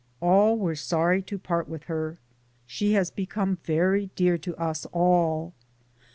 All 0.19 0.57
were 0.57 0.73
sorry 0.73 1.21
to 1.21 1.37
part 1.37 1.69
with 1.69 1.83
her. 1.83 2.17
She 2.65 2.93
has 2.93 3.11
become 3.11 3.59
very 3.63 4.09
dear 4.15 4.35
to 4.39 4.55
us 4.57 4.87
all. 4.87 5.53